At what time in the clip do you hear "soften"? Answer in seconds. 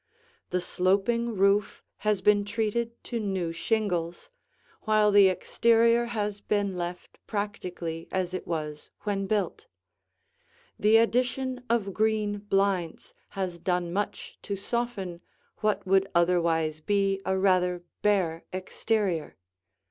14.55-15.21